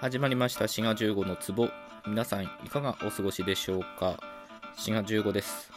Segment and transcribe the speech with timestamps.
[0.00, 0.66] 始まりました。
[0.66, 1.68] 滋賀15の壺。
[2.06, 4.18] 皆さんいかがお過ごしでしょうか？
[4.74, 5.70] 滋賀15です。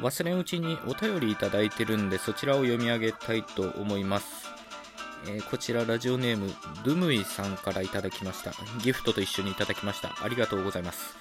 [0.00, 4.46] 忘れんうちにお便りいただいてるんでそちらを読み上げたいと思います、
[5.26, 6.52] えーこちらラジオネーム
[6.84, 8.52] ドゥムイさんからいただきました。
[8.84, 10.14] ギフトと一緒にいただきました。
[10.22, 11.16] ありがとうございます。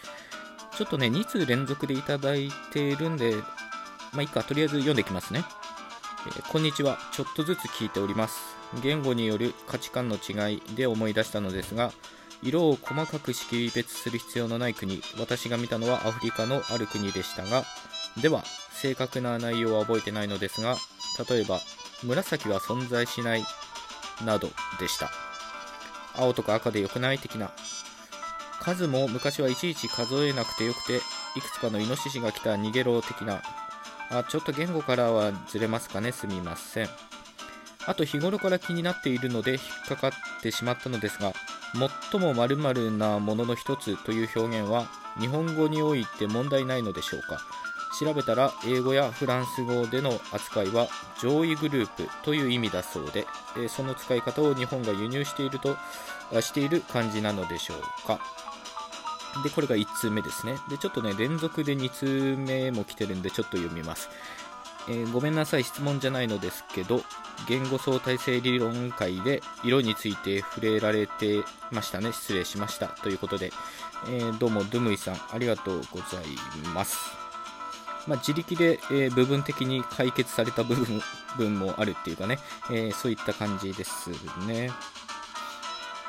[0.78, 3.34] ちょっとね2通連続でいただいているんで
[4.14, 4.44] まあいいか。
[4.44, 5.44] とりあえず読んでいきますね。
[6.28, 7.00] えーこんにちは。
[7.12, 8.55] ちょっとずつ聞いております。
[8.82, 11.92] 言語による価値観の違いで思い出したのですが、
[12.44, 17.64] 色を細かく識別する必要のない国、私が見たのはアフリカのある国でしたが、
[18.22, 20.78] では、正確な内容は覚えてないのですが、
[21.30, 21.60] 例えば、
[22.04, 23.46] 紫は存在しない
[24.26, 25.10] などでした。
[26.18, 27.52] 青とか赤で良くない的な。
[28.62, 30.98] 数も昔はいちいち数えなくてよくて、
[31.38, 33.42] いくつかのイノシシが来た逃げろ的な。
[34.12, 36.12] あちょっと言語からはずれますかね？
[36.12, 36.90] すみません
[37.88, 41.34] あと日頃から気になっているので引っかかってしまったのですが
[42.12, 44.88] 最も〇〇なものの一つという表現は
[45.20, 47.40] 日本語において問題ないのでしょうか
[48.00, 50.88] 調べたら英語やフランス語での扱いは
[51.22, 53.26] 上位グループという意味だそうで
[53.58, 55.78] えその使い方を日本が輸入していると
[56.42, 58.20] している感じなのでしょうか
[59.44, 60.56] で、これが1通目ですね。
[60.70, 64.10] で、ちょっとね、連続で2通目も来てるんで、ちょっと読みます。
[64.88, 67.04] えーごめんなさい、質問じゃないのですけど、
[67.48, 72.14] 言語相対性理論会で色について触れられてましたね。
[72.14, 72.88] 失礼しました。
[72.88, 73.52] ということで、
[74.08, 76.26] えーどうも、ドゥムイさん、ありがとうござい
[76.74, 76.98] ます。
[78.08, 80.76] まあ、自力で、えー部分的に解決された部
[81.38, 82.38] 分もあるっていうかね、
[82.72, 84.12] えそういった感じです
[84.46, 84.72] ね。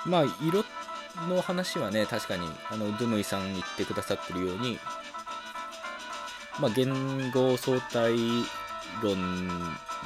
[0.05, 0.65] まあ、色
[1.29, 4.79] の話はね、確かに、あの、ドゥムイさん言ってくださってるように、
[6.61, 8.17] まあ、言語相対
[9.03, 9.49] 論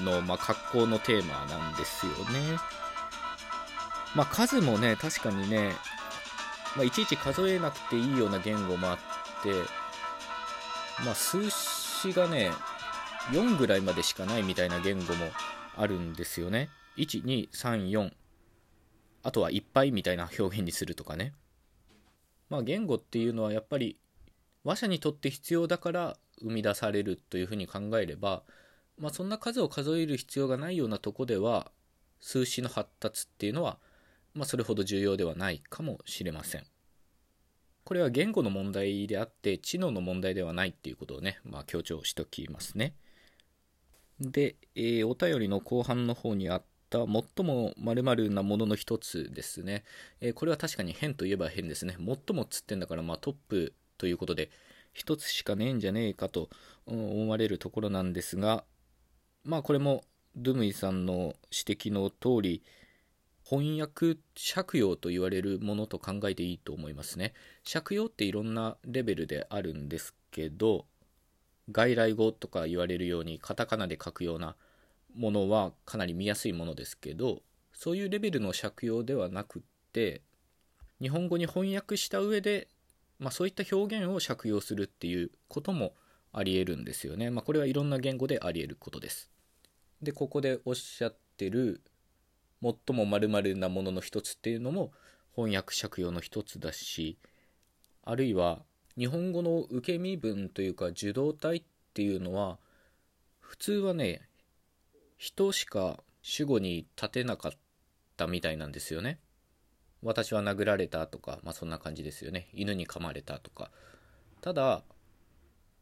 [0.05, 2.59] の、まあ、格好のテーマなんですよね。
[4.15, 5.73] まあ、数もね、確かにね、
[6.77, 8.97] まあ、いちいち数えなくていいような言語もあっ
[9.43, 9.53] て、
[11.05, 12.51] まあ、数詞がね、
[13.33, 15.27] 4ぐらいまでしかないみたいな言語も
[15.77, 16.71] あるんですよね。
[16.97, 18.13] 1、2、3、4。
[19.23, 21.35] あとはいっぱいみたいな表現にするとかね。
[22.49, 23.97] まあ言語っていうのはやっぱり
[24.65, 28.43] 話者にとって必要だから生み出されるというふうに考えれば、
[28.99, 31.71] まあそんな数を数える必要がないようなとこでは
[32.21, 33.79] 数詞の発達っていうのは、
[34.35, 36.65] まあそれほど重要ではないかもしれません。
[37.85, 42.95] これは言語の問題であって知能の問題ではないっていうことをね、まあ強調しておきますね。
[44.21, 49.85] で、えーお便りの後半の方にあった最も〇〇なものの一つですね、
[50.21, 54.51] えーこれは確かに変といえば変ですね最もっつってんだからまあトップということで
[54.93, 56.51] 一つしかねえんじゃねえかと
[56.87, 58.65] 思われるところなんですが
[59.45, 60.05] まあこれも
[60.37, 62.63] ドゥムイさんの指摘の通り
[63.45, 64.17] 翻訳
[64.55, 67.35] 借用と言われるものと考えていいと思いますね。
[67.71, 70.87] 借用っていろんなレベルであるんですけど
[71.73, 74.57] 外来語とか言われるようにカタカナで書くような
[75.15, 77.43] ものはかなり見やすいものですけど
[77.73, 79.63] そういうレベルの借用ではなくっ
[79.93, 80.23] て
[81.01, 82.69] 日本語に翻訳した上で、
[83.19, 85.95] まあ、そういった表現を借用するっていうことも
[86.33, 89.31] ありえるんですよね、まあ、これはいろんな言語でありえることです。
[90.03, 91.83] でここでおっしゃってる
[92.63, 94.93] 最も〇〇なものの一つっていうのも
[95.35, 97.19] 翻訳借用の一つだし
[98.03, 98.63] あるいは
[98.97, 101.63] 日本語の受け身分というか受動体っ
[101.95, 102.59] ていうのは
[103.41, 104.23] 普通はね
[105.17, 107.53] 人しか主語に立てなかっ
[108.17, 109.19] たみたいなんですよね。
[110.03, 112.49] 私は殴られたとかまあそんな感じですよね。
[112.55, 113.71] 犬に噛まれたとか。
[114.41, 114.83] ただ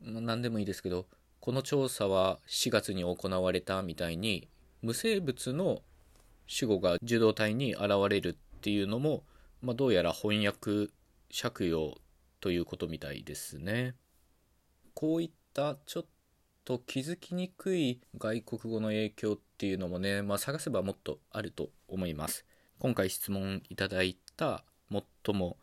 [0.01, 1.07] 何でもいいですけど
[1.41, 4.49] この調査は4月に行われたみたいに
[4.83, 5.83] 無生物の
[6.47, 9.23] 主語が受動体に現れるっていうのも、
[9.63, 10.89] まあ、どうやら翻訳
[11.31, 11.95] 借用
[12.41, 13.95] ということみたいですね。
[14.95, 16.07] こういったちょっ
[16.65, 22.45] と気づきにくい外国語の影響っていうのもね、まあ、探せばもっとあると思います。
[22.79, 25.57] 今回質問いただいた最も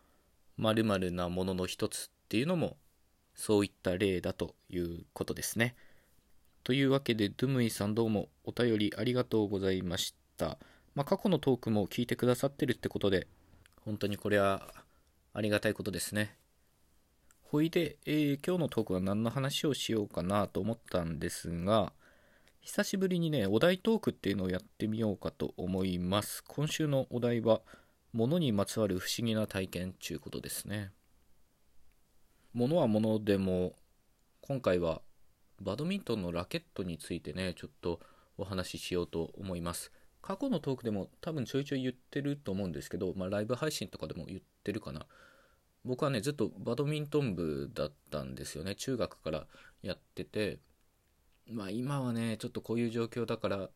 [0.58, 2.78] 〇〇なものの一つっていうのも
[3.36, 5.76] そういった例だということですね
[6.64, 10.58] というわけでドゥムイさんどうもお便りありがとうございました、
[10.96, 13.28] まあ、過去のトークも聞いてくださってるってことで
[13.84, 14.74] 本当にこれは
[15.34, 16.36] ありがたいことですね
[17.56, 21.94] ほいで、えー今日のトークは何の話をしようかなと思ったんですが、
[22.60, 26.44] 久しぶりにね、お題トークっていうのをやってみようかと思います。
[26.44, 27.62] 今週のお題は、
[28.12, 30.92] 物にまつわる不思議な体験ということですね。
[32.56, 33.75] 物は物でも、
[34.40, 35.02] 今回は
[35.62, 38.00] バドミントンのラケットについてね、ちょっと
[38.38, 39.92] お話ししようと思います。
[40.22, 45.06] 過去のトークでも多分ちょいちょい言ってると思うんですけど、まあ、ライブ配信とかでも言ってるかな。
[45.84, 48.75] 僕はねずっとバドミントン部だったんですよね。
[48.75, 49.48] 中学から
[49.84, 50.60] やってて。
[51.52, 53.69] まあ今はねちょっとこういう状況だから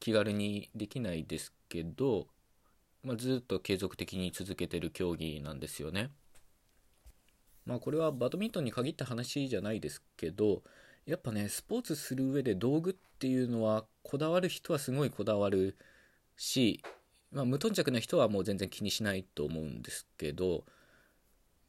[0.00, 2.26] 気軽にできないですけど、
[3.02, 6.10] まあ、ずっと継続的に続けてる競技なんですよね。
[7.68, 10.62] まあこれはバドミントンに限った話じゃないですけど
[11.04, 15.76] やっぱねスポーツする上で道具っていうのはこだわる人はすごいこだわる
[16.38, 16.82] し、
[17.30, 20.64] まあ、無頓着な人はもう全然気にしないと思うんですけど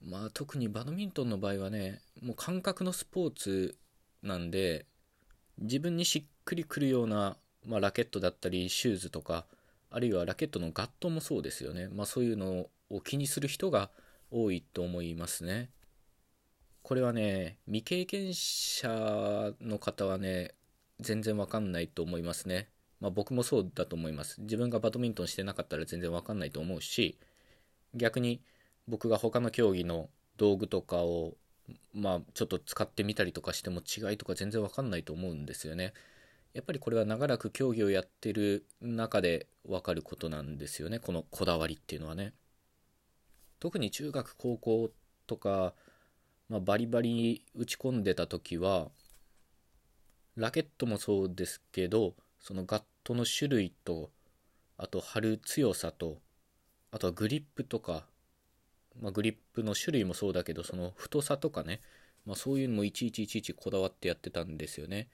[0.02, 3.76] まあ特にバドミントンの場合はねもう感覚のスポーツ
[4.24, 4.86] なんで
[5.58, 7.36] 自分にしっくりくるような、
[7.66, 9.46] まあ、ラケットだったりシューズとか
[9.92, 13.90] あるいはラケットのガットもそうですよね、まあ、そういうのを気にする人が
[14.32, 15.70] 多いと思いますね。
[16.90, 20.56] これはね未経験者の方はね
[21.00, 22.68] 全然わかんないと思いますね
[23.00, 27.20] まあ、僕もそうだと思います自分がバドミントンしてなかったら全然わかんないと思うし
[27.94, 28.42] 逆に
[28.88, 31.36] 僕が他の競技の道具とかを
[31.94, 35.94] まあちょっと使ってみたりとかしても違いとか全然わかんないと思うんですよね。
[36.54, 42.34] やっぱりこれは長らく競技をやってる中でわかることなんですよねこのこだわりっていうのはね。
[43.60, 44.90] 特に中学高校
[45.28, 45.76] とか、
[46.50, 48.90] まあ、バリバリ打ち込んでた時は
[50.36, 54.10] ラケットもそうですけどそのガットの種類と
[54.78, 56.18] あと貼る強さと
[56.92, 58.06] あとはグリップとか
[59.02, 61.82] まあ、グリップの種類もそうだけどその太さとかね、
[62.26, 65.08] まあ、そういうのもいちいちいちいちこだわってやってたんですよね。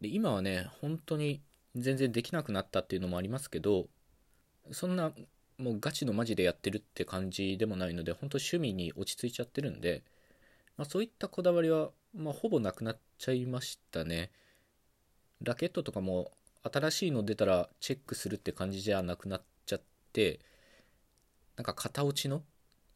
[0.00, 1.40] で今はね本当に
[1.76, 3.86] 全然できなくなったっていうのもありますけど
[4.70, 5.12] そんな
[5.58, 10.02] もうガチのマジでやってるって感じでもないので本当趣味に落ち着いちゃってるんで、
[10.76, 14.30] まあ、そういったこだわりは、まあ、ほぼなくなっちゃいましたね
[15.42, 16.32] ラケットとかも
[16.62, 19.82] 新しいの出たらチェックするって感じじゃなくなっちゃっ
[20.12, 20.40] て
[21.56, 22.42] なんか型落ちの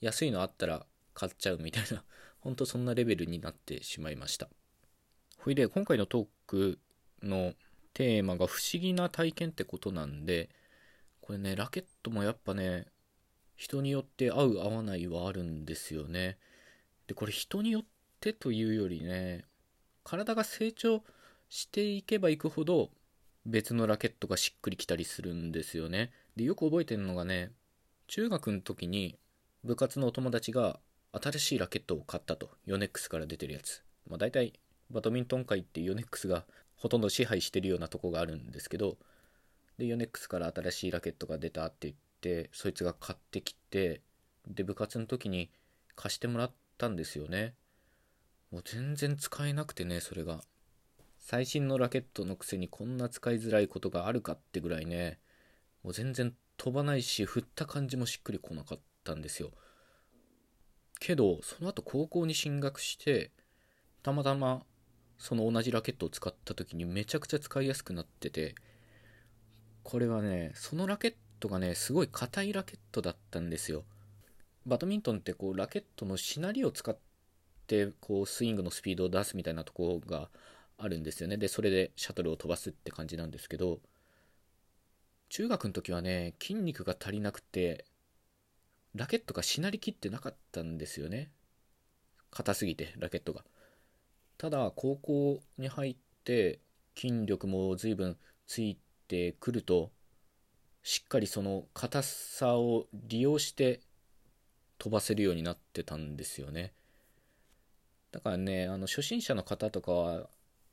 [0.01, 2.05] 安いのあったら買っちゃうみたいな、
[2.41, 4.49] ほんとそんなレベルになってしまいました。
[5.39, 6.79] ほいで、今回のトーク
[7.23, 7.55] の
[7.93, 10.51] テーマが不思議な体験ってことなんで、
[11.21, 12.87] これね、ラケットもやっぱね、
[13.57, 16.39] 人によって合う合わないはあるんですよね。
[17.09, 17.85] で、これ人によっ
[18.21, 19.45] てというよりね、
[20.05, 21.03] 体が成長
[21.49, 22.91] していけばいくほど
[23.45, 26.13] 別のラケットがしっくりきたりするんですよね。
[26.37, 27.51] で、よく覚えてるのがね、
[28.09, 29.19] 中学の時に
[29.65, 30.81] 部活のお友達が
[31.13, 34.55] 新しいラケットを買ったとヨネックスから出てるやつ、まあ、大体
[34.91, 36.45] バドミントン界ってヨネックスが
[36.77, 38.97] ほとんど支配してるようなとこがあるんですけど
[39.77, 44.01] でヨネックスから新しいラケットが出たって言ってそいつが買ってきて
[44.47, 45.51] で部活の時に
[45.95, 47.55] 貸してもらったんですよね。
[48.51, 50.41] もう全然使えなくてねそれが。
[51.19, 55.19] 最新のラケットのくせにこんな使いづらいことがあるかってぐらいね
[55.83, 59.51] もう全然飛ばないし振った感じもしっくりこなかっったんですよ。
[61.01, 63.31] けどその後高校に進学して
[64.03, 64.65] たまたま
[65.17, 68.55] その同じラケットを使った時にめちゃくちゃ使いやすくなってて
[69.85, 73.85] これはねそのラケットがねすごい硬いラケットだったんですよ。
[74.69, 76.97] バドミントンってこうラケットのしなりを使っ
[77.67, 80.29] てこうスイングのスピードを出すみたいなところが
[80.77, 81.39] あるんですよね。
[81.39, 83.81] でそれでシャトルを飛ばすって感じなんですけど
[85.31, 87.87] 中学の時はね筋肉が足りなくて
[88.95, 91.31] ラケットがしなりきってなかったんですよね。
[92.31, 93.45] 硬すぎてラケットが。
[94.37, 96.61] ただ高校に入って
[96.95, 98.79] 筋力も随分つい
[99.09, 99.91] てくると
[100.83, 103.81] しっかりその硬さを利用して
[104.79, 106.73] 飛ばせるようになってたんですよね
[108.13, 110.29] だからねあの初心者の方とかは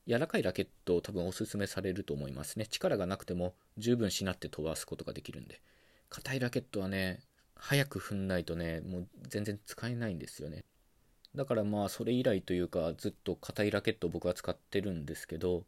[0.07, 5.59] 柔らかいラケットを多分おすすめされると思いますね力がなくても十分しなって飛ばすことができるんで
[6.09, 7.19] 硬いラケットはね
[7.55, 10.63] 早く踏んないとね、もう全然使えないんですよね。
[11.33, 15.63] だからまあそれ以来というかずっと硬いラケットを僕は使ってるんですけど、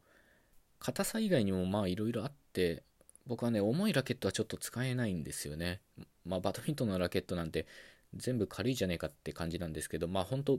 [0.78, 2.82] 硬さ以外にもまあいろいろあって、
[3.26, 5.80] 僕はね、重いラケットはちょっと使えないんですよね。
[6.24, 7.66] まあバドミントンのラケットなんて
[8.14, 10.58] 全部軽いじゃねえかって感じなんですけど、まあ本当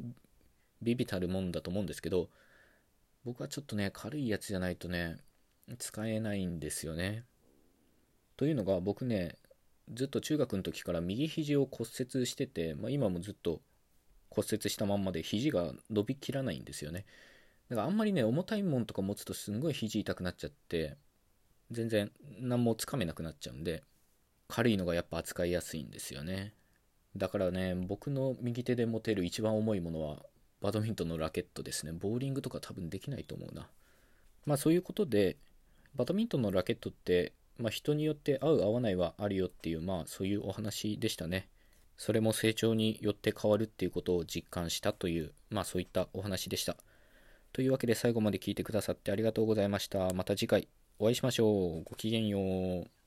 [0.81, 2.29] ビビたるもんだと思うんですけど、
[3.25, 5.17] 僕はちょっとね、軽いやつじゃないとね、
[5.77, 7.25] 使えないんですよね。
[8.37, 9.35] というのが僕ね、
[9.93, 13.61] ずっと中学の時から右肘を骨折してて、まあ、今もずっと
[14.29, 17.05] 骨折したまんまで肘が伸びきらないんですよね
[17.69, 20.97] だからあんまりね重たいもんとか持つとすんごい肘痛くなっちゃって
[21.71, 23.83] 全然何もつかめなくなっちゃうんで
[24.47, 26.53] 軽いのがやっぱ扱いやすいんですよね
[27.15, 30.17] だからね僕の右手で持てる一番重いものは
[30.61, 31.91] バドミントンのラケットですね。
[31.91, 33.67] ボーリングとか多分できないと思うな。
[34.45, 35.37] まあそういうことで
[35.95, 41.49] バドミントンのラケットってまあ、人によって合う合わないはあるよっていうまあそういうお話でしたね。
[41.97, 46.77] それも成長によって変わるっていうことを実感したというまあそういったお話でした。
[47.51, 50.13] というわけで最後まで聞いてくださってありがとうございました。
[50.13, 51.83] また次回お会いしましょう。
[51.83, 52.98] ごきげんよう。